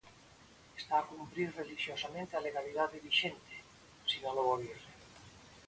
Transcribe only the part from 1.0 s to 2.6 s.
cumprir relixiosamente a